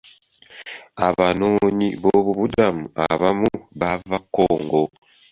[1.07, 4.83] Abanoonyiboobubudamu abamu baava Congo.